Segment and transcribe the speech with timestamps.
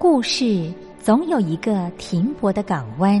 [0.00, 3.20] 故事总有一个停泊的港湾。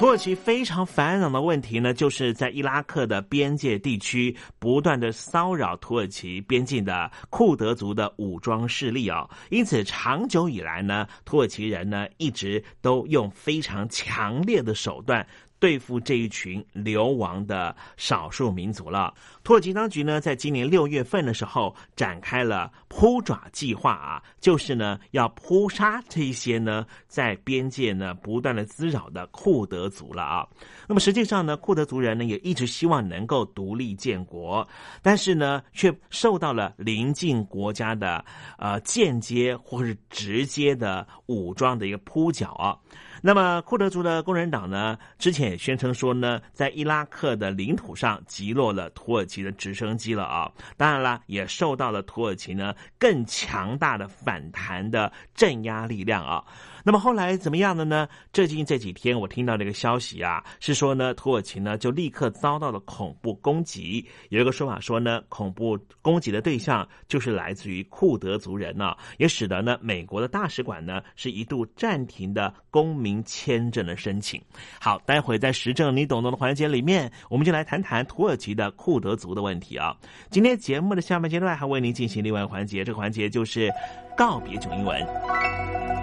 [0.00, 15.26] 土耳其非常烦恼的问题呢，就是在伊拉克的边界地区不断的骚扰土耳其边境的库德族的武装势力啊，因此长久以来呢，土耳其人呢一直都用非常强烈的手段。
[15.60, 19.14] 对付这一群流亡的少数民族了。
[19.44, 30.48] 土耳其当局呢，在今年六月份的时候展开了扑爪计划啊，就是呢要扑杀这一些呢在边界呢不断的滋扰的库德族了啊。
[30.88, 34.66] 那么实际上呢，库德族人呢也一直希望能够独立建国，
[35.02, 38.24] 但是呢却受到了邻近国家的
[38.56, 42.76] 呃间接或是直接的武装的一个扑剿啊。
[43.22, 50.50] 那么库德族的工人党呢，之前也宣称说呢，在伊拉克的领土上击落了土耳其的直升机了啊！
[50.76, 56.44] 当然了，也受到了土耳其呢更强大的反弹的镇压力量啊。
[56.84, 58.08] 那么后来怎么样的呢？
[58.32, 64.04] 最近这几天我听到这个消息啊，是说呢，土耳其呢就立刻遭到了恐怖攻击。
[64.30, 74.40] 有一个说法说呢，恐怖攻击的对象就是来自于库德族人呢，也使得呢美国的大使馆呢是一度暂停的公民签证的申请。
[74.80, 79.96] 好，待会在时政你懂得的环节里面，我们就来谈谈土耳其的库德族的问题啊。
[80.30, 83.70] 今天节目的下半阶段还为您进行另外环节，这个环节就是
[84.16, 85.99] 告别囧英文。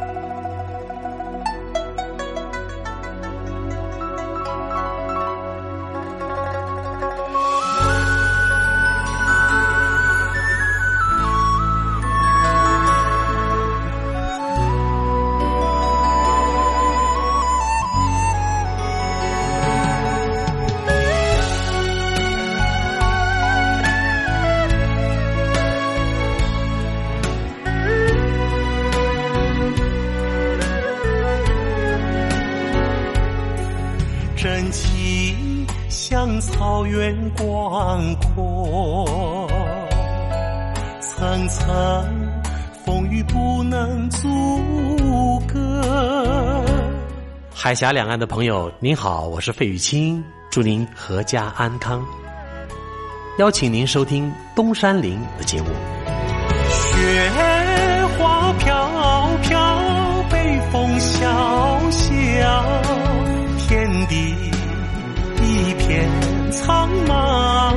[47.67, 52.01] 海峡两岸的朋友，您好，我是费玉清，祝您阖家安康。
[53.39, 55.67] 邀请您收听东山林的节目。
[56.69, 57.29] 雪
[58.17, 62.65] 花飘飘，北风萧萧，
[63.67, 64.33] 天地
[65.43, 66.09] 一片
[66.53, 67.76] 苍茫。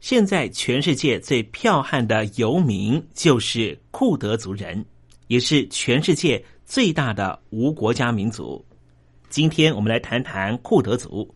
[0.00, 4.82] 现在全世界最剽悍的游民就是库德族人，
[5.26, 8.64] 也是全世界最大的无国家民族。
[9.28, 11.34] 今天我们来谈谈库德族。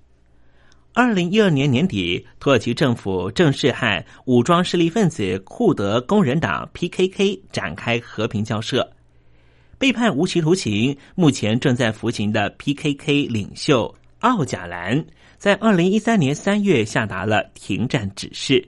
[0.94, 8.90] 二零一二年年底，土耳其政府正式和武装势力分子库德工人党 （PKK） 展开和平交涉。
[9.76, 15.04] 被判无期徒刑、目前正在服刑的 PKK 领袖奥贾兰。
[15.44, 18.66] 在二零一三年三月下达了停战指示。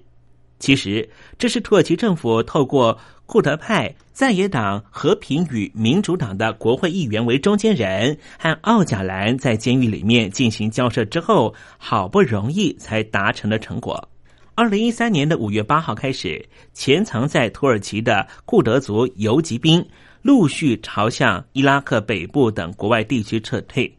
[0.59, 14.07] 其实，这是土耳其政府透过库德派在野党和平与民主党的国会议员为中间人，和奥贾兰在监狱里面进行交涉之后，好不容易才达成的成果。
[14.55, 19.83] 二零一三年的五月八号开始，潜藏在土耳其的库德族游击兵
[20.21, 23.96] 陆续朝向伊拉克北部等国外地区撤退。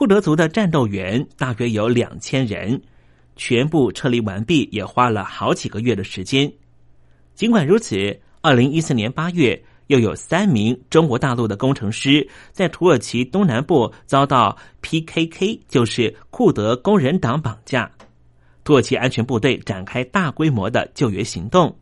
[0.00, 2.80] 库德族的战斗员大约有两千人，
[3.36, 6.50] 全部撤离完毕也花了好几个月的时间。
[7.34, 17.90] 尽管如此，二零一四年八月，又有三名中国大陆的工程师在土耳其东南部遭到 PKK，就是库德工人党绑架。
[18.64, 21.76] 土耳其安全部队展开大规模的救援行动，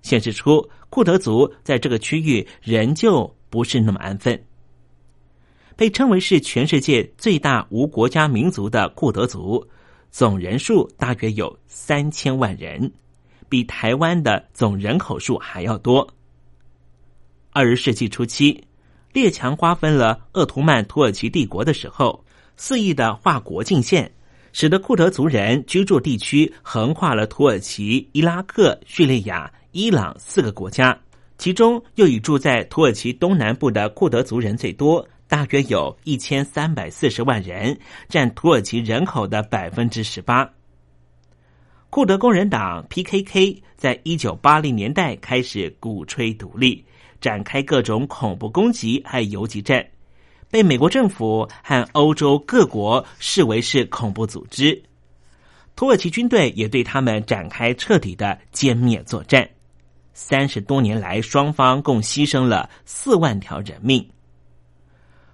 [0.00, 4.42] 显示出库德族在这个区域仍旧不是那么安分。
[5.80, 9.66] 被称为是全世界最大无国家民族的库德族，
[10.10, 12.92] 总人数大约有三千万人，
[13.48, 16.06] 比台湾的总人口数还要多。
[17.52, 18.62] 二十世纪初期，
[19.14, 22.22] 列强瓜分了鄂图曼土耳其帝国的时候，
[22.58, 24.12] 肆意的划国境线，
[24.52, 31.00] 使得库德族人居住地区横跨了土耳其、伊拉克、叙利亚、伊朗四个国家，
[31.38, 35.08] 其中又以住在土耳其东南部的库德族人最多。
[35.30, 40.50] 大约有一千三百四十万人，占土耳其人口的百分之十八。
[41.88, 46.84] 库德工人党 （PKK） 在一九八零年代开始鼓吹独立，
[47.20, 49.86] 展开各种恐怖攻击和游击战，
[50.50, 54.82] 被美国政府和欧洲各国视为是恐怖组织。
[55.76, 59.48] 土耳其军队也对他们展开彻底的歼灭作战。
[60.12, 64.04] 三十多年来，双方共牺牲了四万条人命。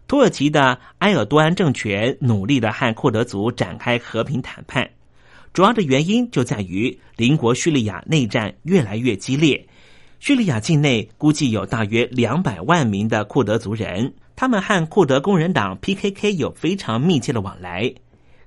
[0.09, 4.89] 土耳其的埃尔多安政权努力的和库德族展开和平谈判，
[5.53, 9.67] 主要的原因就在于邻国叙利亚内战越来越激烈。
[10.21, 17.93] 叙利亚境内估计有大约两百万名的库德族人，他们和库德工人党 （PKK） 有非常密切的往来。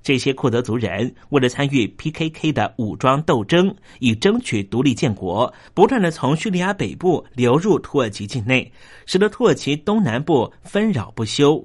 [0.02, 8.72] 这些库德族人为了参与 PKK 的武装斗争，以争取独立建国，不断的从叙利亚北部流入土耳其境内，
[9.06, 11.64] 使得土耳其东南部纷扰不休，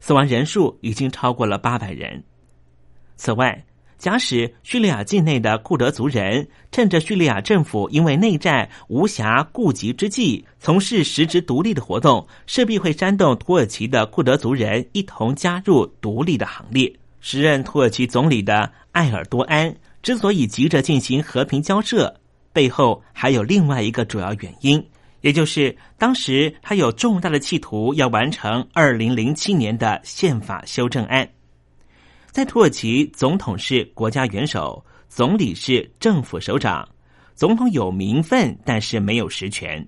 [0.00, 2.22] 死亡人数已经超过了八百人。
[3.16, 3.64] 此外，
[3.98, 16.92] 假使叙利亚境内的库德族人趁着叙利亚政府因为内战无暇顾及之际，从事实质独立的活动，势必会煽动土耳其的库德族人一同加入独立的行列。
[17.22, 22.12] 时任土耳其总理的埃尔多安之所以急着进行和平交涉，
[22.52, 24.84] 背后还有另外一个主要原因，
[25.20, 31.26] 也就是当时他有重大的企图要完成二零零七年的宪法修正案。
[32.32, 36.88] 在土耳其，总统是国家元首，总理是政府首长，
[37.36, 39.86] 总统有名分，但是没有实权。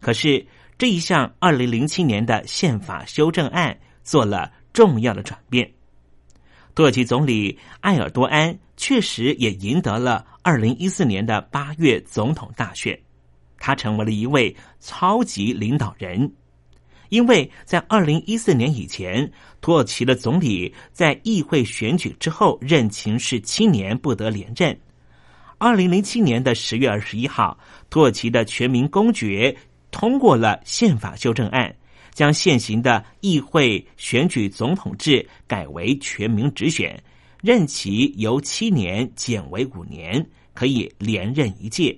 [0.00, 0.44] 可是
[0.76, 5.68] 这一项二零零七年的宪法修正案做了重要的转变。
[6.78, 12.96] 土耳其总理埃尔多安确实也赢得了二零一四年的八月总统大选，
[13.58, 16.32] 他成为了一位超级领导人。
[17.08, 19.28] 因为在二零一四年以前，
[19.60, 24.78] 土耳其的总理在议会选举之后任期是七年，不得连任。
[25.58, 27.58] 二零零七年的十月二十一号，
[27.90, 29.56] 土耳其的全民公决
[29.90, 31.74] 通过了宪法修正案，
[32.18, 37.00] 将现行的议会选举总统制改为全民直选，
[37.40, 41.96] 任期由七年减为五年，可以连任一届。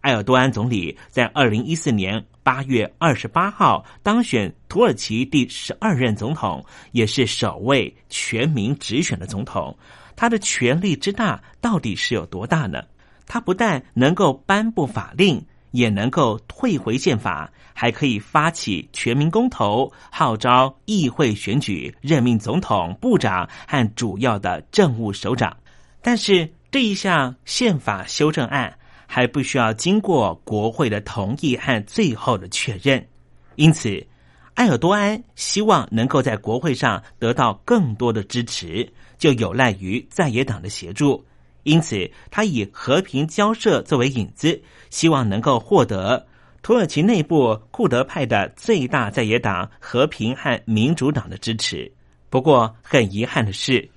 [0.00, 2.24] 埃尔多安总理在二零一四年。
[2.42, 9.76] 八月二十八号当选土耳其第十二任总统，也是首位全民直选的总统。
[10.16, 12.82] 他的权力之大到底是有多大呢？
[13.26, 25.56] 他不但能够颁布法令，也能够退回宪法，还可以发起全民公投，号召议会选举，任命总统、部长和主要的政务首长。
[26.00, 28.72] 但是这一项宪法修正案。
[29.14, 33.06] 还不需要经过国会的同意和最后的确认，
[33.56, 34.06] 因此，
[34.54, 41.22] 埃尔多安希望能够在国会上得到更多的支持，就有赖于在野党的协助。
[41.64, 46.26] 因此，他以和平交涉作为引子，希望能够获得
[46.62, 51.90] 土耳其内部库德派的最大在野党和平和民主党的支持。
[52.30, 53.88] 不过，很遗憾的是，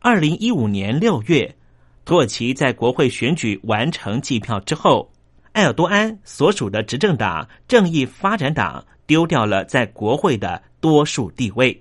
[0.00, 1.54] 二零一五年六月。
[2.04, 5.08] 土耳其在国会选举完成计票之后，
[5.52, 11.80] 埃尔多安所属的执政党正义发展党丢掉了在国会的多数地位。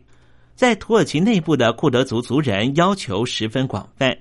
[0.56, 4.16] 在土耳其内部的库德族族人要求十分广泛，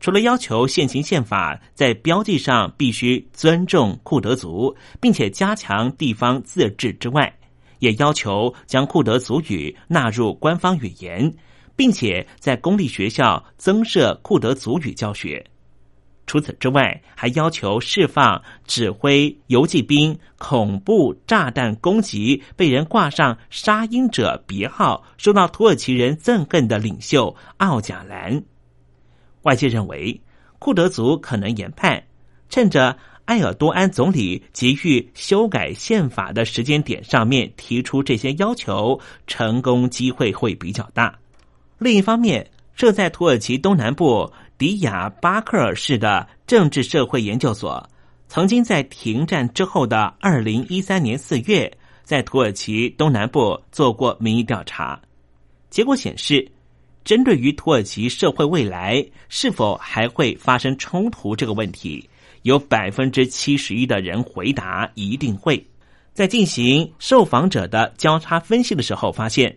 [0.00, 7.38] 除了要求现行宪法在标记上必须尊重库德族，并且加强地方自治之外，
[7.78, 11.34] 也要求将库德族语纳入官方语言。
[11.78, 15.46] 并且在公立学校增设库德族语教学。
[16.26, 28.42] 除此之外，还要求释放指挥游击兵恐怖炸弹攻击被人挂上“杀鹰者”别号、受到土耳其人憎恨的领袖奥贾兰。
[29.42, 30.20] 外界认为，
[30.58, 32.02] 库德族可能研判，
[32.48, 41.18] 趁着埃尔多安总理急于修改宪法的时间点上面提出这些要求，成功机会会比较大。
[41.78, 47.88] 另一方面，设在土耳其东南部迪亚巴克尔市的政治社会研究所，
[48.28, 51.70] 曾经在停战之后的二零一三年四月，
[52.02, 55.00] 在土耳其东南部做过民意调查。
[55.70, 56.50] 结果显示，
[57.08, 62.06] 针对于土耳其社会未来是否还会发生冲突这个问题，
[62.42, 65.66] 有百分之七十一的人回答一定会。
[66.12, 69.56] 在进行受访者的交叉分析的时候，发现。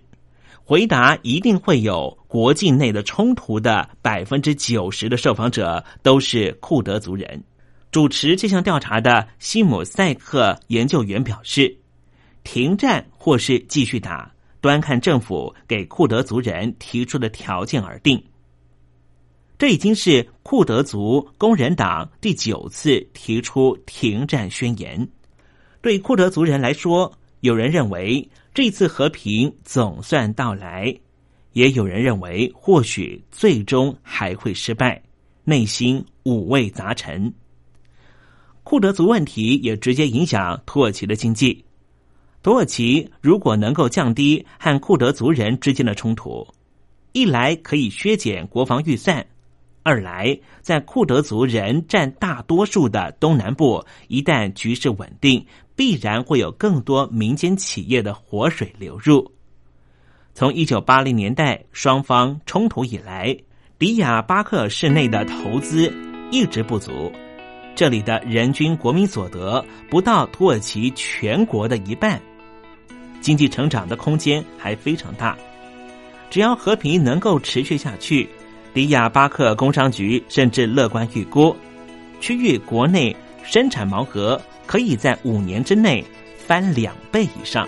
[0.64, 7.44] 回答一定会有国境内的冲突的百分之九十的受访者都是库德族人。
[7.92, 11.76] 主持这项调查的西姆塞克研究员表示，
[12.46, 18.24] 停战或是继续打，端看政府给库德族人提出的条件而定。
[19.58, 25.10] 这已经是库德族工人党第九次提出停战宣言。
[25.82, 28.30] 对库德族人来说，有人认为。
[28.54, 30.94] 这次和平总算到来，
[31.54, 35.02] 也有人认为或许最终还会失败，
[35.46, 37.34] 内心五味杂陈。
[38.66, 41.64] 库德族问题也直接影响土耳其的经济。
[42.44, 46.48] 土耳其如果能够降低和库德族人之间的冲突，
[47.12, 49.26] 一来可以削减国防预算，
[49.84, 55.46] 二来在库德族人占大多数的东南部，一旦局势稳定。
[55.74, 59.32] 必然会有更多民间企业的活水流入。
[60.36, 63.36] 从一九八零年代双方冲突以来，
[63.80, 65.92] 迪亚巴克市内的投资
[66.30, 67.12] 一直不足，
[67.74, 72.22] 这里的人均国民所得不到土耳其全国的一半，
[73.22, 75.38] 经济成长的空间还非常大。
[76.30, 78.28] 只要和平能够持续下去，
[78.74, 81.56] 迪亚巴克工商局甚至乐观预估，
[82.20, 84.42] 区域国内生产毛额。
[84.68, 86.02] 可以在五年之内
[86.38, 87.68] 翻两倍以上。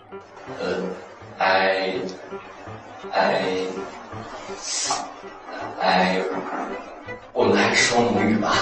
[0.59, 0.83] 呃
[1.37, 2.01] I,
[3.11, 3.67] I,
[5.81, 6.23] I,
[7.33, 8.53] 我们还是说母语吧。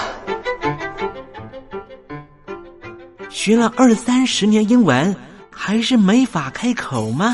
[3.29, 5.15] 学了二三十年英文，
[5.49, 7.33] 还是没法开口吗？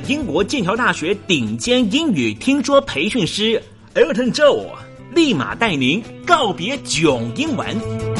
[0.00, 3.62] 英国剑桥大学顶尖英语听说培训师
[3.94, 4.66] Elton Joe，
[5.14, 8.11] 立马带您告别囧英文。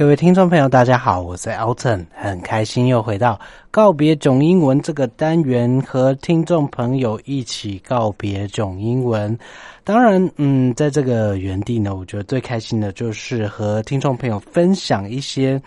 [0.00, 3.38] 各位听众朋友，大家好，我是 Alton，很开心又回到
[3.70, 9.38] 告别囧英文这个单元，和听众朋友一起告别囧英文。
[9.84, 15.60] 当然，嗯，在这个原地呢，我觉得最开心的就是和听众朋友分享一些。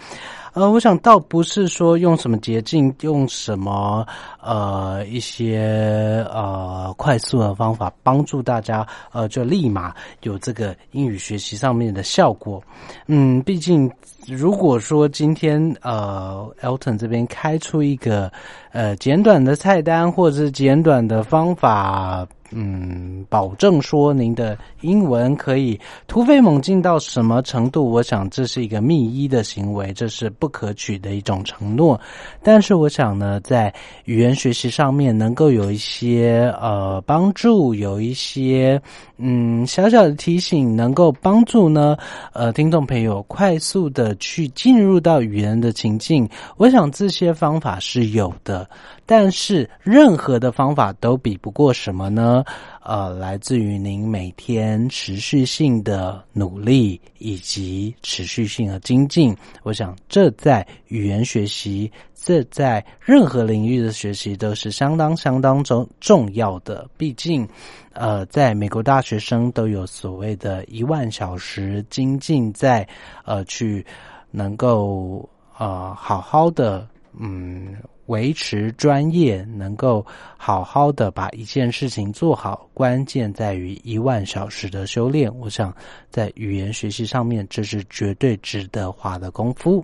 [0.54, 4.06] 呃，我想倒不是说用什么捷径，用什么
[4.40, 12.64] 呃一些呃快速的方法帮助大家，呃，就立马有这个英语学习上面的效果。
[13.08, 13.92] 嗯，毕竟
[14.28, 18.32] 如果说今天呃 Elton 这边开出一个
[18.72, 22.28] 呃简短的菜单，或者是简短的方法。
[22.56, 27.90] 嗯，保证说您的英文可以突飞猛进到什么程度？
[27.90, 32.00] 我想这是一个密医的行为，这是不可取的一种承诺。
[32.44, 33.74] 但是我想呢，在
[34.06, 38.82] 语言学习上面能够有一些呃帮助，有一些
[39.18, 41.98] 嗯小小的提醒，能够帮助呢
[42.34, 46.30] 呃听众朋友快速的去进入到语言的情境。
[46.58, 48.70] 我想这些方法是有的，
[49.06, 52.43] 但是任何的方法都比不过什么呢？
[52.82, 59.36] 呃，来自于您每天持续性的努力以及持续性的精进。
[59.64, 66.90] 我想，这在语言学习，这在任何领域的学习都是相当相当重重要的。
[66.98, 67.48] 毕竟，
[67.94, 72.88] 呃，在美国大学生都有所谓的一万小时精进，在
[73.24, 73.86] 呃去
[74.30, 75.28] 能够
[75.58, 77.76] 呃好好的嗯。
[78.08, 80.06] 维持专业，能够
[80.38, 85.34] 好好的把一件事情做好，关键在于一万小时的修炼。
[85.40, 85.76] 我想
[86.10, 89.84] 在语言学习上面，这是绝对值得花的功夫。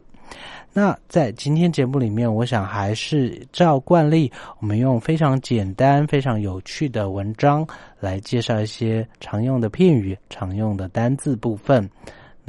[0.72, 7.68] 那在今天节目里面，我想还是照惯例，我们用非常简单、非常有趣的文章
[8.00, 11.90] 来介绍一些常用的片语、常用的单字部分。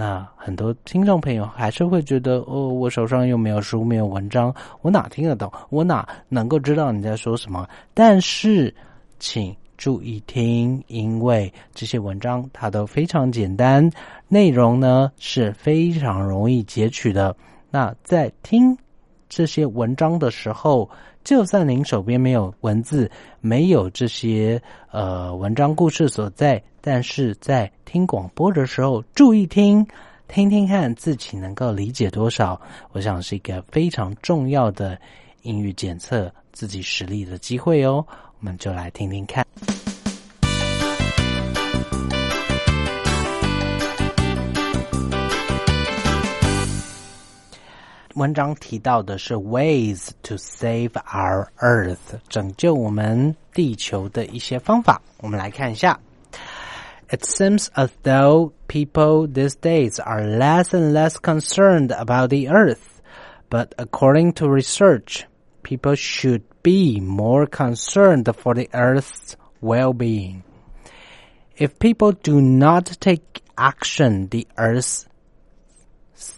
[0.00, 5.52] 那很多听众朋友还是会觉得，哦，我手上又没有书，没有文章，我哪听得懂？
[5.68, 7.68] 我哪能够知道你在说什么？
[7.92, 8.74] 但是，
[9.18, 13.90] 请注意听，因为这些文章它都非常简单，
[14.26, 17.36] 内容呢是非常容易截取的。
[17.70, 18.74] 那在听
[19.28, 20.88] 这些文章的时候，
[21.22, 23.10] 就算您手边没有文字，
[23.42, 29.86] 没有这些呃文章故事所在，但是在听广播的时候，注意听，
[30.28, 32.60] 听听看自己能够理解多少，
[32.92, 34.98] 我想是一个非常重要的
[35.42, 38.04] 英语检测自己实力的机会哦。
[38.38, 39.46] 我们就来听听看。
[48.14, 51.96] 文章提到的是 ways to save our Earth，
[52.28, 55.00] 拯救我们地球的一些方法。
[55.18, 55.98] 我们来看一下。
[57.12, 63.03] It seems as though people these days are less and less concerned about the Earth,
[63.49, 65.27] but according to research,
[65.62, 70.44] people should be more concerned for the Earth's well-being.
[71.57, 75.07] If people do not take action, the earth's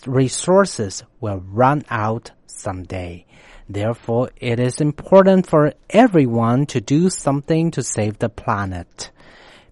[0.07, 3.25] resources will run out someday.
[3.69, 9.13] Therefore, it is important for everyone to do something to save the planet.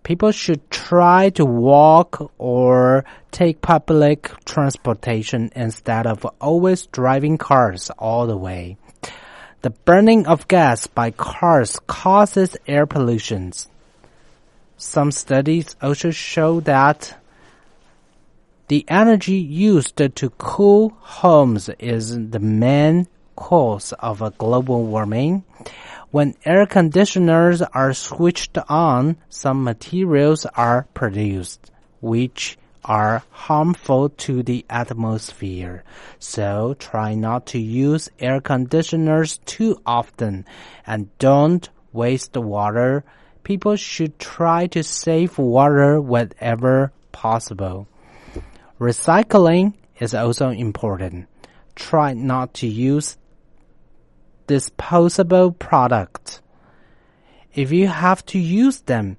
[0.03, 8.27] People should try to walk or take public transportation instead of always driving cars all
[8.27, 8.77] the way.
[9.63, 13.53] The burning of gas by cars causes air pollution.
[14.79, 17.15] Some studies also show that
[18.69, 25.45] the energy used to cool homes is the main cause of global warming.
[26.11, 31.71] When air conditioners are switched on, some materials are produced,
[32.01, 35.85] which are harmful to the atmosphere.
[36.19, 40.47] So try not to use air conditioners too often
[40.85, 43.05] and don't waste water.
[43.45, 47.87] People should try to save water whenever possible.
[48.81, 51.29] Recycling is also important.
[51.77, 53.17] Try not to use
[54.51, 56.43] disposable product.
[57.55, 59.17] If you have to use them,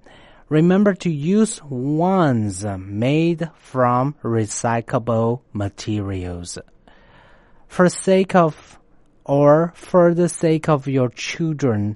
[0.50, 6.58] remember to use ones made from recyclable materials.
[7.70, 8.78] For sake of
[9.24, 11.96] or for the sake of your children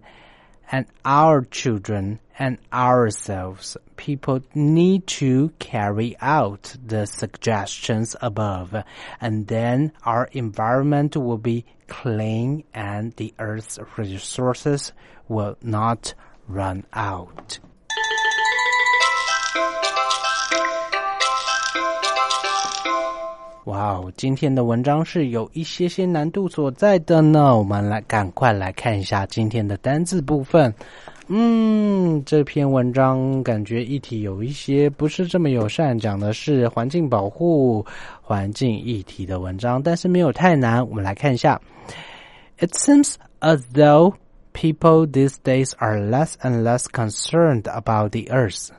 [0.71, 8.75] and our children and ourselves, people need to carry out the suggestions above,
[9.21, 14.91] and then our environment will be clean and the earth's resources
[15.28, 16.13] will not
[16.47, 17.60] run out.
[23.65, 27.58] 哇哦，今天的文章是有一些些难度所在的呢。
[27.58, 30.71] 我们来赶快来看一下今天的单字部分。
[31.30, 37.84] 嗯，这篇文章感觉议题有一些不是这么友善，讲的是环境保护、
[38.21, 40.88] 环境议题的文章，但是没有太难。
[40.88, 41.60] 我们来看一下。
[42.60, 44.13] It seems as though
[44.54, 48.69] people these days are less and less concerned about the earth.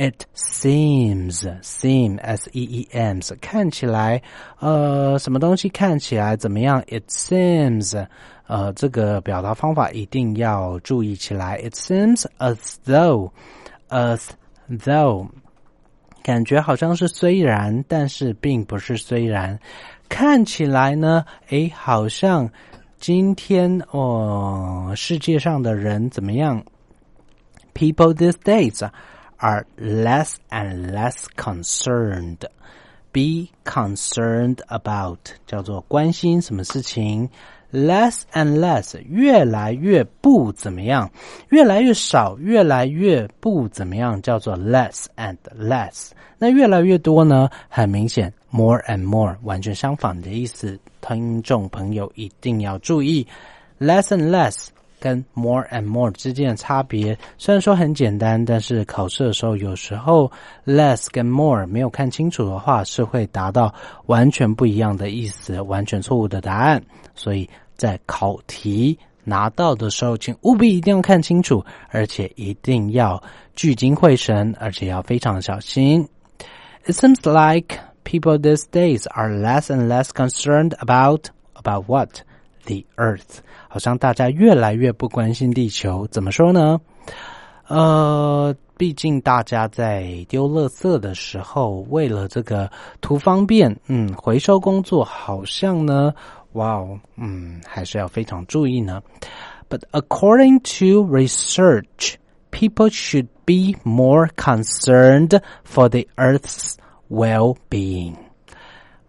[0.00, 4.20] It seems, seem, s e e m s，看起来，
[4.58, 6.82] 呃，什么东西看起来怎么样？
[6.82, 8.06] It seems，
[8.46, 11.56] 呃，这个表达方法一定要注意起来。
[11.58, 13.30] It seems as though,
[13.88, 14.28] as
[14.68, 15.28] though，
[16.22, 19.58] 感觉好像是虽然，但是并不是虽然。
[20.10, 22.50] 看起来呢，诶，好像
[22.98, 26.62] 今天哦，世界上的人怎么样？
[27.72, 28.86] People these days。
[29.41, 32.45] Are less and less concerned.
[33.11, 37.29] Be concerned about 叫做关心什么事情。
[37.73, 41.09] Less and less 越来越不怎么样，
[41.49, 46.09] 越来越少，越来越不怎么样，叫做 less and less。
[46.37, 47.49] 那越来越多呢？
[47.69, 50.77] 很明显，more and more 完全相反的意思。
[50.99, 53.25] 听众朋友一定要注意
[53.79, 54.67] ，less and less。
[55.00, 60.30] 跟 more and more 之间的差别，虽然说很简单，但是考试的时候有时候
[60.64, 63.72] less 跟 more 没有看清楚的话，是会达到
[64.06, 66.82] 完全不一样的意思，完全错误的答案。
[67.14, 73.22] 所以在考题拿到的时候，请务必一定要看清楚，而且一定要
[73.54, 76.08] 聚精会神，而且要非常小心。
[76.86, 82.20] It seems like people these days are less and less concerned about about what
[82.64, 83.40] the Earth。
[83.71, 86.77] 好像大家越来越不关心地球，怎么说呢？
[87.69, 96.13] 呃，毕竟大家在丢垃圾的时候，为了这个图方便，嗯，回收工作好像呢，
[96.51, 99.01] 哇哦，嗯，还是要非常注意呢。
[99.69, 102.15] But according to research,
[102.51, 106.73] people should be more concerned for the Earth's
[107.09, 108.15] well-being.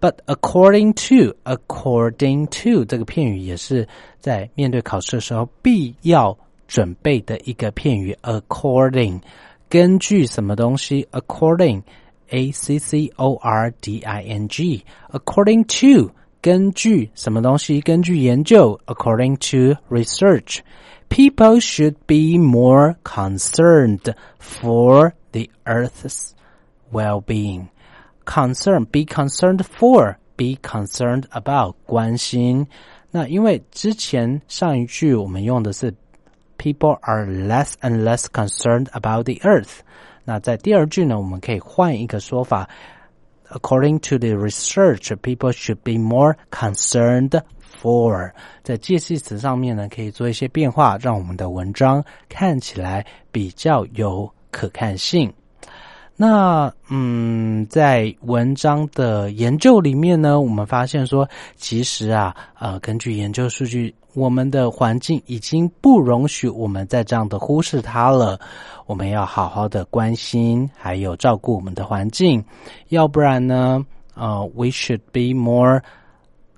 [0.02, 3.88] But according to, according to 这个片语也是
[4.20, 6.38] 在面对考试的时候必要
[6.68, 8.16] 准备的一个片语。
[8.22, 9.22] According，
[9.70, 11.08] 根据什么东西？
[11.12, 16.12] According，A C C O R D I N G，according to
[16.42, 17.82] 根据什么东西？
[17.82, 18.80] 根据研究。
[18.86, 26.34] According to research，people should be more concerned for the Earth's
[26.92, 27.70] well-being.
[28.26, 32.68] concern be concerned for be concerned about 关心。
[33.12, 35.94] 那因为之前上一句我们用的是
[36.58, 39.80] people are less and less concerned about the earth。
[40.26, 42.70] 那在第二句呢，我们可以换一个说法。
[43.50, 47.42] According to the research, people should be more concerned
[47.82, 48.34] for。
[48.62, 55.34] 在介系词上面呢，可以做一些变化，让我们的文章看起来比较有可看性。
[56.15, 68.39] 那嗯，在文章的研究里面呢，我们发现说，其实啊，呃，根据研究数据，我们的环境已经不容许我们再这样的忽视它了。
[68.87, 72.45] 我们要好好的关心，还有照顾我们的环境，
[72.91, 75.83] 要不然呢，呃，we should be more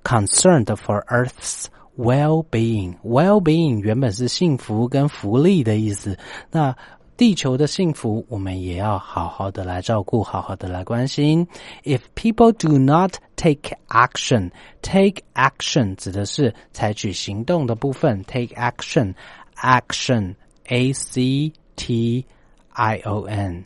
[0.02, 2.96] concerned for Earth's well-being.
[3.04, 6.18] Well-being 原本是幸福跟福利的意思，
[6.50, 6.76] 那。
[7.16, 11.46] 地球的幸福，我们也要好好的来照顾，好好的来关心。
[11.84, 14.50] If people do not take action,
[14.82, 18.24] take action 指的是采取行动的部分。
[18.24, 19.14] Take action,
[19.54, 22.26] action, a c t
[22.72, 23.64] i o n，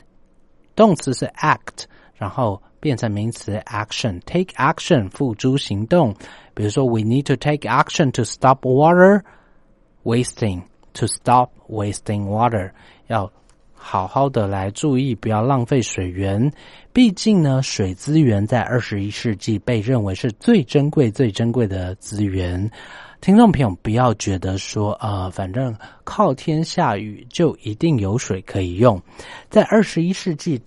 [0.77, 1.85] 动词是 act，
[2.17, 4.21] 然后变成名词 action。
[4.27, 6.15] Take action 付诸行动。
[6.53, 9.23] 比如说，We need to take action to stop water
[10.05, 10.65] wasting.
[10.95, 12.73] To stop wasting water，
[13.07, 13.31] 要
[13.81, 16.53] 好好的来注意，不要浪费水源。
[16.93, 22.71] 毕竟呢，水资源在二十一世纪被认为是最珍贵、最珍贵的资源。
[23.21, 29.01] 听众朋友，不要觉得说，呃，反正靠天下雨就一定有水可以用。
[29.49, 30.61] 在二十一世纪，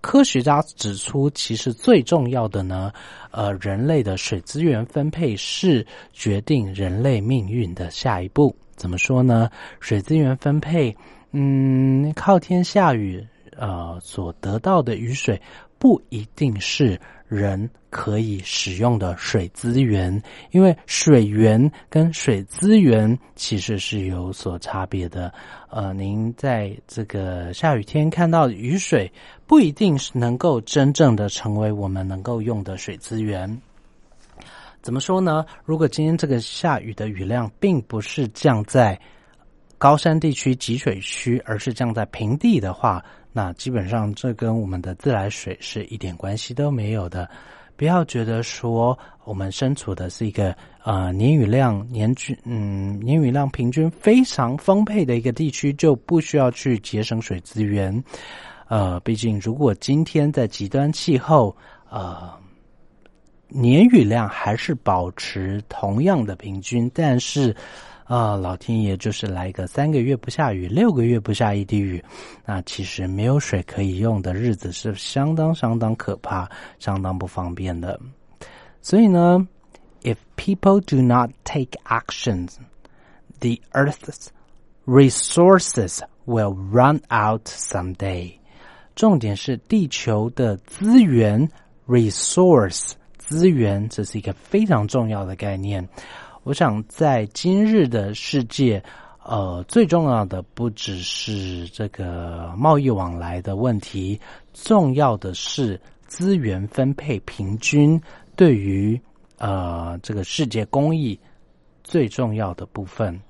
[0.00, 2.92] 科学家指出，其实最重要的呢，
[3.30, 8.54] 呃，人类的水资源分配是决定人类命运的下一步。
[8.76, 9.50] 怎么说呢？
[9.80, 10.94] 水资源分配。
[11.34, 15.40] 嗯，靠天下雨，呃，所得到的雨水
[15.78, 25.32] 不一定是人可以使用的水资源，因为水源跟水资源其实是有所差别的。
[25.70, 29.10] 呃，您在这个下雨天看到雨水，
[29.46, 33.58] 不一定是能够真正的成为我们能够用的水资源。
[34.82, 35.46] 怎么说呢？
[35.64, 39.00] 如果今天这个下雨的雨量并不是降在。
[39.82, 47.28] 高山地区、集水区，而是降在平地的话，那基本上这跟我们的自来水是一点关系都没有的。
[47.76, 57.92] 不要觉得说我们身处的是一个呃年雨量年均嗯年雨量平均非常丰沛的一个地区，就不需要去节省水资源。
[58.68, 61.56] 呃，毕竟如果今天在极端气候，
[61.90, 62.30] 呃
[63.48, 67.52] 年雨量还是保持同样的平均，但是。
[68.04, 72.02] 啊，老天爷就是来个三个月不下雨，六个月不下一滴雨，
[72.44, 77.98] 那其实没有水可以用的日子是相当相当可怕、相当不方便的。
[78.80, 79.46] 所以呢
[80.02, 82.56] ，if people do not take actions,
[83.40, 84.28] the Earth's
[84.84, 88.32] resources will run out someday。
[88.94, 91.48] 重点是地球的资源
[91.86, 95.88] ，resource 资源，这是一个非常重要的概念。
[96.44, 98.82] 我想，在今日的世界，
[99.24, 104.20] 呃，最重要的不只是这个贸易往来的问题，
[104.52, 108.00] 重要的是资源分配平均。
[108.34, 109.00] 对于
[109.38, 111.16] 呃这个世界公益
[111.84, 113.20] 最重要的部分，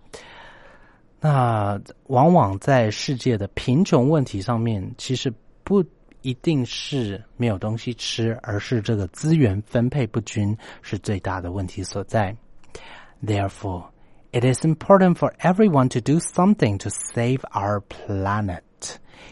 [1.20, 5.30] 那往往在世界的贫穷问题上面，其实
[5.64, 5.84] 不
[6.22, 12.34] 一定是没有东西吃，而是这个资源分配不均是最大的问题所在。
[13.23, 13.89] Therefore,
[14.31, 18.61] it is important for everyone to do something to save our planet.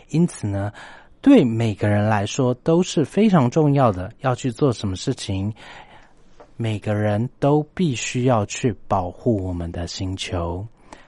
[0.10, 0.72] 因此呢，
[1.22, 5.54] 对每个人来说都是非常重要的，要去做什么事情，
[6.58, 10.68] 每个人都必须要去保护我们的星球。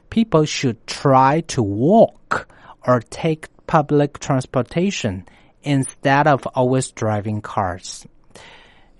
[0.09, 2.45] People should try to walk
[2.82, 5.24] or take public transportation
[5.63, 8.03] instead of always driving cars.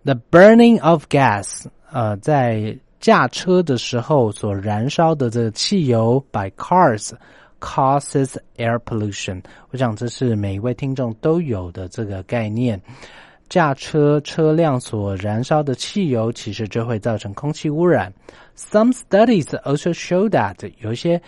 [0.06, 7.12] The burning of gas，呃，在驾车的时候所燃烧的这个汽油，by cars
[7.60, 9.42] causes air pollution。
[9.72, 12.82] 我想这是每一位听众都有的这个概念。
[13.50, 18.12] 驾车车辆所燃烧的汽油，其实就会造成空气污染。
[18.58, 21.22] Some studies also show that 有一些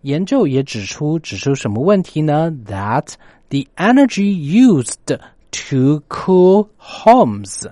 [0.00, 2.50] 研究也指出，指出什么问题呢？
[2.66, 3.14] That
[3.50, 7.64] the energy used to cool homes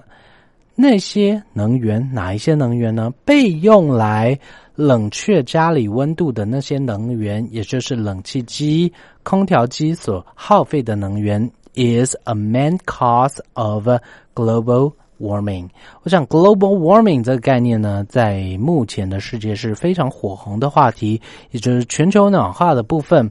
[0.82, 3.12] 那些能源，哪一些能源呢？
[3.26, 4.40] 被用来
[4.76, 8.90] 冷却家里温度的那些能源，也就是冷气机、
[9.24, 11.52] 空调机所耗费的能源。
[11.76, 13.88] is a main cause of
[14.34, 15.70] global warming。
[16.04, 21.22] 我想 global warming 这个概念呢，在目前的世界是非常火红的话题，
[21.52, 23.30] 也就是全球暖化的部分。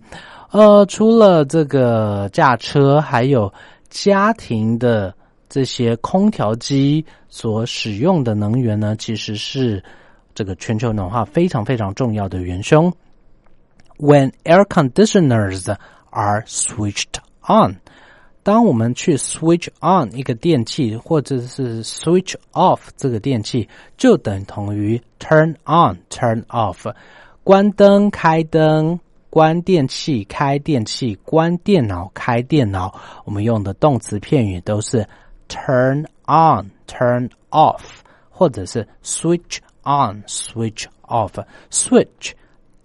[0.51, 3.53] 呃，除了这个驾车，还有
[3.91, 5.13] 家庭的
[5.49, 9.83] 这些空调机所使用的能源呢，其实是
[10.35, 12.93] 这个全球暖化非常非常重要的元凶。
[13.99, 15.75] When air conditioners
[16.11, 17.77] are switched on。
[18.45, 23.69] 当我们去 switch on 一个电器，或者是 switch off 这个电器，
[23.99, 26.91] 就等同于 turn on turn off。
[27.45, 32.99] 关灯开灯，关电器开电器，关电脑开电脑。
[33.27, 35.07] 我们用的动词片语都是
[35.48, 37.82] turn on turn off，
[38.30, 42.32] 或者是 switch on switch off。switch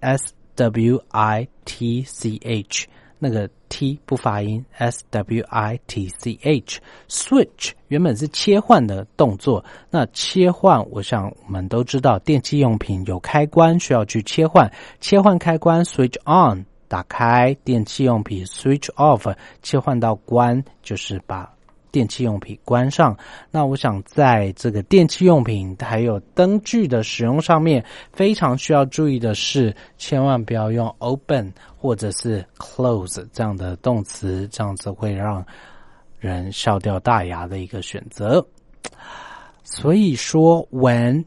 [0.00, 2.86] s w i t c h
[3.18, 3.48] 那个。
[3.70, 9.62] T 不发音，S W I T C H，switch 原本是切换的动作。
[9.90, 21.52] 那切换，我想我们都知道，电器用品有开关需要去切换，切换开关 switch on 打开电器用品，switch off 切换到关就是把。
[21.93, 23.15] 电器用品关上，
[23.51, 35.45] 那我想在这个电器用品还有灯具的使用上面，非常需要注意的是，千万不要用 open 或者是 close 这样的动词，这样子会让
[36.19, 38.43] 人笑掉大牙的一个选择。
[39.63, 41.23] 所以说，when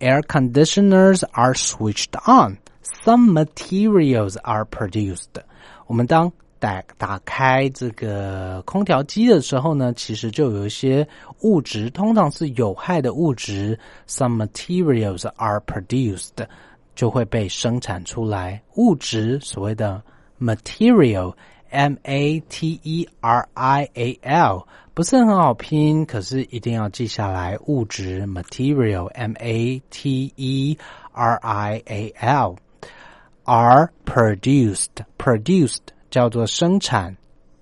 [0.00, 5.40] air conditioners are switched on, some materials are produced。
[5.86, 6.32] 我们当
[6.64, 11.06] 打打开这个空调机的时候呢，其实就有一些
[11.42, 16.46] 物质，通常是有害的物质，some materials are produced，
[16.94, 18.62] 就会被生产出来。
[18.76, 20.02] 物质所谓的
[20.40, 27.58] material，m a t e r i a l，不是很好拼，可是一定要记下来。
[27.66, 30.78] 物质 material，m a t e
[31.12, 35.93] r i a l，are produced，produced。
[36.14, 37.16] 叫做生产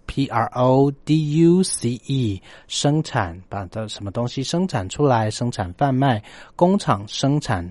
[0.04, 6.22] ，P R O D U C E，生产把这什么东西生产出来，生产贩卖，
[6.54, 7.66] 工厂生产，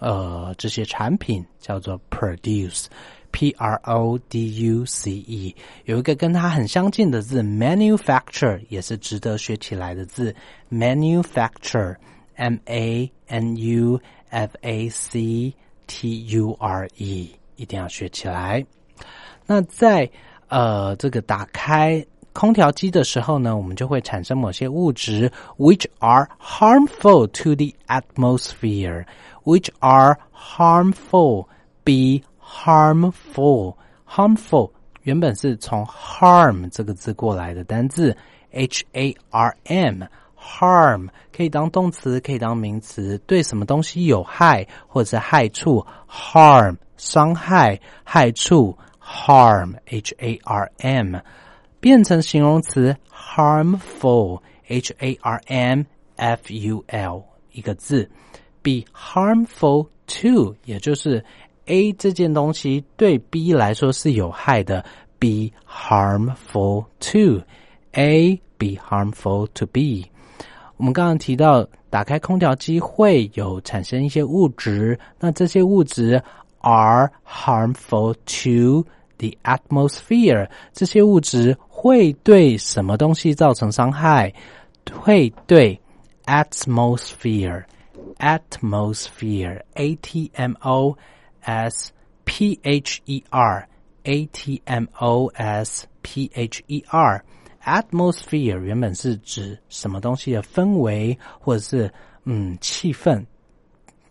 [0.00, 10.34] 呃，这些产品叫做 produce，P R O D U C E，有一个跟它很相近的字，manufacture 也是值得学起来的字
[10.68, 14.00] ，manufacture，M A N U
[14.30, 15.54] F A C
[15.86, 18.66] T U R E，一定要学起来。
[19.46, 20.10] 那在
[20.48, 29.04] 呃这个打开空调机的时候呢，我们就会产生某些物质，which are harmful to the atmosphere。
[29.44, 31.48] which are harmful,
[31.82, 33.74] be harmful,
[34.08, 34.70] harmful
[35.02, 38.16] 原本是从 harm 这个字过来的单字
[38.52, 40.04] ，h a r m
[40.38, 48.78] harm 可以当动词，可以当名词，对什么东西有害或者是害处，harm 伤害、害处。
[49.04, 51.16] Harm h a r m
[51.80, 55.84] 变成形容词 harmful h a r m
[56.16, 58.08] f u l 一个字
[58.62, 61.24] ，be harmful to，也就是
[61.66, 64.84] A 这件东西对 B 来说是有害的
[65.18, 70.06] ，be harmful to，A be harmful to B。
[70.76, 76.22] 我们刚刚提到，打开空调机会有产生一些物质，那这些物质
[76.61, 84.31] are harmful to。The atmosphere 这些物质会对什么东西造成伤害？
[84.93, 85.81] 会对
[86.25, 87.63] atmosphere
[88.19, 90.95] atmosphere a t m o
[91.41, 91.91] s
[92.25, 93.67] p h e r
[94.03, 97.25] a t m o s p h e r
[97.65, 101.91] atmosphere 原本是指什么东西的氛围或者是
[102.25, 103.25] 嗯气氛，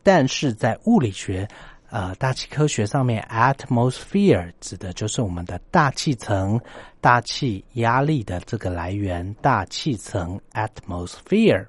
[0.03, 1.47] 但是在物理学。
[1.92, 6.58] 呃，大气科学上面，atmosphere 指的就是我们的大气层、
[7.02, 11.66] 大气压力的这个来源，大气层 atmosphere。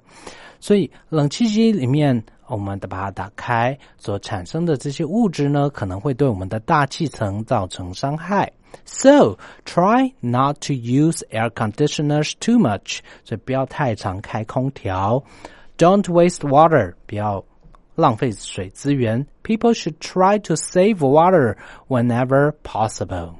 [0.61, 8.49] 所以，冷气机里面，我们的把它打开所产生的这些物质呢，可能会对我们的大气层造成伤害。
[8.85, 12.99] So try not to use air conditioners too much。
[13.25, 15.21] 所以不要太常开空调。
[15.77, 16.93] Don't waste water。
[17.05, 17.43] 不要。
[17.95, 19.25] 浪费水资源。
[19.43, 23.35] People should try to save water whenever possible。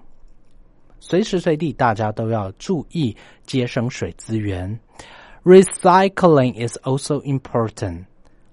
[0.99, 4.79] 随时随地，大家都要注意节省水资源。
[5.43, 8.05] Recycling is also important。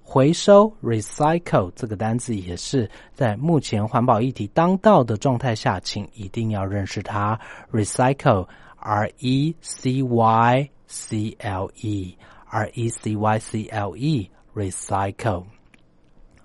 [0.03, 7.39] 回收 （recycle） 这个单词也是在目前环保议题当道的状态下，请一定要认识它。
[7.71, 15.45] Recycle，R E C Y C L E，R E C Y C L E，recycle。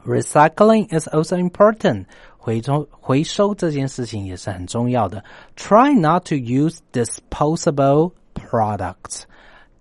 [0.04, 2.06] Recycling is also important.
[2.38, 5.22] 回收回收这件事情也是很重要的。
[5.56, 9.24] Try not to use disposable products.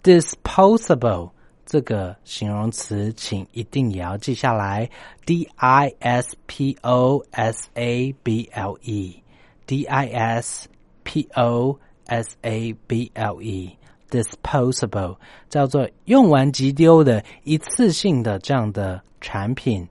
[0.04, 1.32] Disposable
[1.66, 4.90] 这个形容词，请一定也要记下来。
[5.26, 9.24] D I S P O S A B L E.
[9.66, 10.68] D I S
[11.04, 13.78] P O S A B L E.
[14.10, 15.16] Disposable
[15.48, 19.88] 叫做用完即丢的一次性的这样的产品。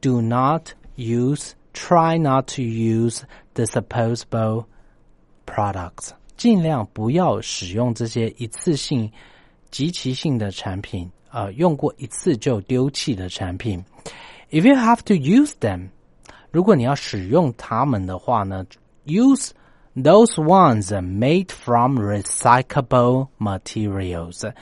[0.00, 3.22] do not use, try not to use
[3.54, 4.66] disposable
[5.46, 6.10] products.
[6.36, 9.10] 尽量不要使用这些一次性、
[9.70, 13.82] 集齐性的产品，呃，用过一次就丢弃的产品。
[14.50, 15.88] If you have to use them，
[16.50, 18.64] 如果你要使用它们的话呢，
[19.06, 19.50] use
[19.96, 24.52] those ones made from recyclable materials。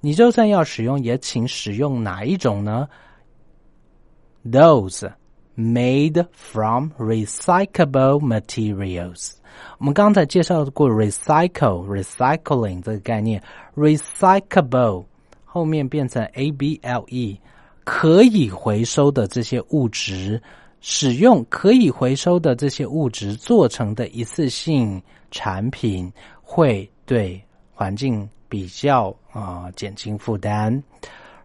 [0.00, 2.88] 你就算要使用，也请使用哪一种呢
[4.46, 5.04] ？those
[5.56, 9.32] made from recyclable materials。
[9.78, 13.42] 我们刚才介绍过 recycle recycling 这个概念，
[13.76, 15.04] recyclable
[15.44, 17.38] 后面变成 a b l e，
[17.84, 20.40] 可以回收的这些物质，
[20.80, 25.00] 使用可以回收的这些物质做成的一次性
[25.30, 26.10] 产品，
[26.42, 27.40] 会对
[27.74, 30.82] 环境比较啊、呃、减轻负担。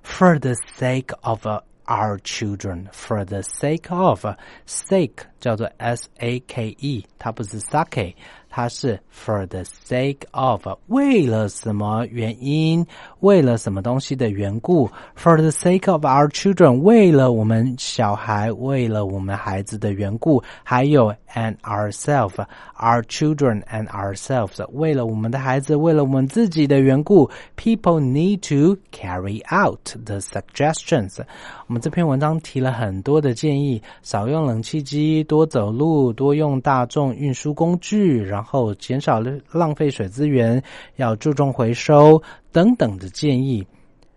[0.04, 1.62] For the sake of a
[1.92, 4.26] our children for the sake of
[4.66, 8.16] sake 叫做 s a k e，它不是 sake，
[8.55, 12.87] 它是 for the sake of 为了什么原因，
[13.21, 22.35] 为了什么东西的缘故，for the sake of our children 为了我们小孩，为了我们孩子的缘故，还有 and ourselves
[22.79, 31.23] our children and ourselves 为了我们的孩子，为了我们自己的缘故，people need to carry out the suggestions。
[31.69, 39.21] 我们这篇文章提了很多的建议，少用冷气机，多走路，多用大众运输工具，然后然后减少
[39.53, 40.61] 浪费水资源，
[40.97, 42.21] 要注重回收
[42.51, 43.65] 等等的建议。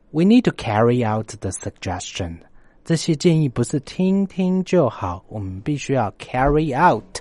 [0.10, 2.40] We need to carry out the suggestion。
[2.84, 7.20] 这些建议不是听听就好，我们必须要 carry out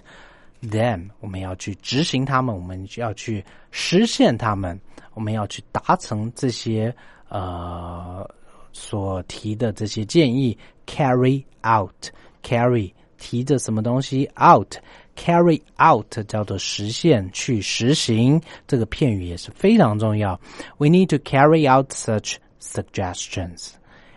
[0.62, 1.10] them。
[1.20, 4.80] 我们要去执行它们，我们要去实现它们，
[5.12, 6.94] 我们要去达成这些
[7.28, 8.26] 呃。
[8.72, 14.74] 所提的这些建议，carry out，carry 提着什么东西 out
[15.15, 20.39] out，carry out 叫做实现，去实行，这个片语也是非常重要。
[20.77, 23.71] We need to carry out such suggestions,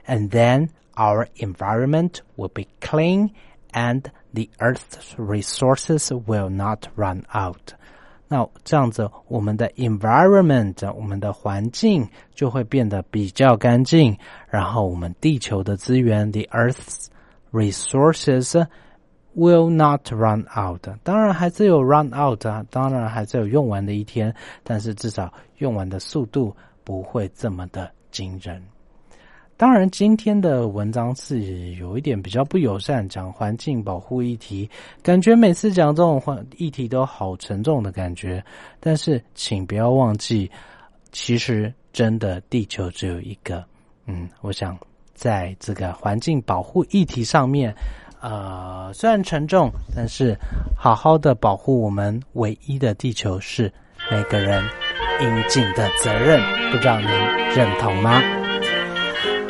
[0.07, 3.31] and then our environment will be clean,
[3.73, 4.03] and
[4.33, 7.75] the Earth's resources will not run out.
[8.29, 14.17] 那这样子，我们的 environment，我们的环境就会变得比较干净，
[14.49, 17.09] 然后我们地球的资源，the Earth's
[17.53, 18.67] resources
[19.38, 20.86] will not run out。
[21.04, 24.34] 当然还是有 run out 啊，当然还是有用完的一天，
[24.64, 28.62] 但是至少用完的速度不会这么的惊人。
[29.56, 34.70] 当然，今天的文章是有一点比较不友善，讲环境保护议题，
[35.02, 38.44] 感觉每次讲这种环议题都好沉重的感觉。
[38.80, 40.48] 但是，请不要忘记，
[41.12, 43.66] 其实真的地球只有一个。
[44.06, 44.78] 嗯，我想
[45.16, 47.76] 在这个环境保护议题上面，
[48.22, 50.36] 呃，虽然沉重，但是
[50.76, 53.72] 好好的保护我们唯一的地球是
[54.10, 54.64] 每个人
[55.22, 56.42] 应尽的责任。
[56.72, 57.08] 不知道您
[57.56, 58.22] 认同吗？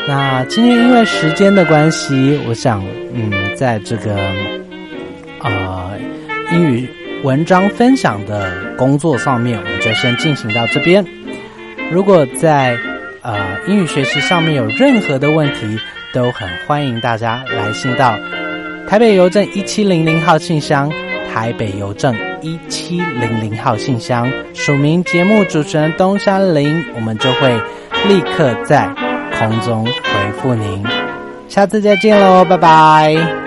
[0.07, 4.15] 那今天因为时间的关系，我想，嗯，在这个
[5.41, 5.97] 呃
[6.51, 6.89] 英语
[7.24, 11.05] 文章分享的工作上面，我们就先进行到这边。
[11.91, 12.78] 如果在
[13.22, 15.78] 呃英语学习上面有任何的问题，
[16.13, 18.18] 都很欢迎大家来信到
[18.88, 20.89] 台北邮政一七零零号信箱，
[21.33, 27.53] 台北邮政一七零零号信箱，署名节目主持人东山林，我们就会
[28.07, 28.88] 立刻在
[29.38, 30.83] 空中回复您。
[31.49, 33.46] 下次再见喽，拜拜。